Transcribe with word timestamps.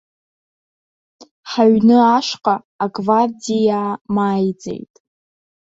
Ҳаҩны 1.49 1.97
ашҟа 2.15 2.55
агвардиаа 2.83 3.91
мааиӡеит. 4.13 4.93